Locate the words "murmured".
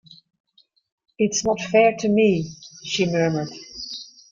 3.05-3.49